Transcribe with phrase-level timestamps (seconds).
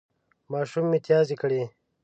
[0.51, 1.61] ماشوم متیازې کړې